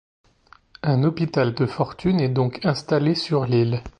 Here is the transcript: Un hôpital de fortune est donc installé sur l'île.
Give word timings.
Un 0.81 1.03
hôpital 1.03 1.53
de 1.53 1.67
fortune 1.67 2.21
est 2.21 2.29
donc 2.29 2.65
installé 2.65 3.13
sur 3.13 3.45
l'île. 3.45 3.83